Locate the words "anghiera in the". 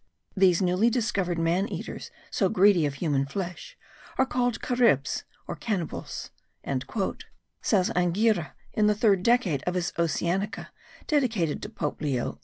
7.95-8.95